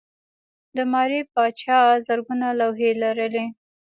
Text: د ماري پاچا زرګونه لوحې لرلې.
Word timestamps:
د 0.75 0.77
ماري 0.91 1.21
پاچا 1.33 1.79
زرګونه 2.05 2.47
لوحې 2.59 2.89
لرلې. 3.01 3.45